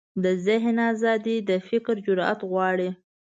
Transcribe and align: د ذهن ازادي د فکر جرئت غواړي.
د 0.23 0.25
ذهن 0.45 0.77
ازادي 0.91 1.35
د 1.49 1.51
فکر 1.69 1.95
جرئت 2.05 2.39
غواړي. 2.49 2.89